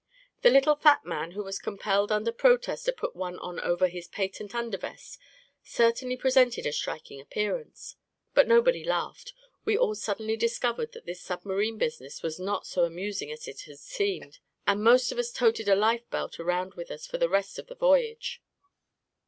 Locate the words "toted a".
15.31-15.75